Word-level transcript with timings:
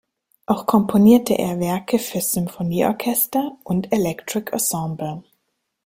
Auch 0.47 0.65
komponierte 0.65 1.37
er 1.37 1.59
Werke 1.59 1.99
für 1.99 2.21
Symphonieorchester 2.21 3.51
und 3.63 3.93
Electric 3.93 4.49
Ensemble. 4.51 5.21